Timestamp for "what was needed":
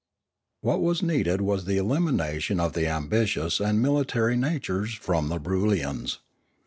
0.61-1.41